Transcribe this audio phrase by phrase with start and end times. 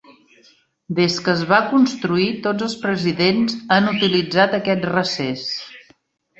[0.99, 5.49] Des que es va construir, tots els presidents han utilitzat aquest recés.